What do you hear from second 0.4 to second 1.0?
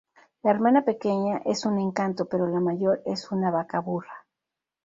La hermana